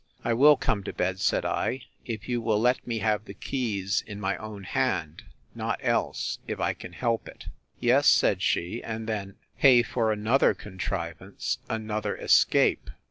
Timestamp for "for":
9.83-10.11